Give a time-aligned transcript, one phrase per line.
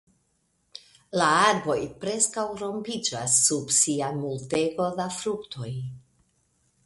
[1.19, 5.73] La arboj preskaŭ rompiĝas sub sia multego da fruktoj.